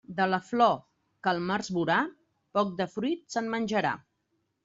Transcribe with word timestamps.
De 0.19 0.25
la 0.29 0.37
flor 0.45 0.71
que 1.27 1.33
el 1.33 1.41
març 1.49 1.69
vorà, 1.75 1.99
poc 2.59 2.73
de 2.81 2.89
fruit 2.97 3.23
se'n 3.37 3.53
menjarà. 3.57 3.95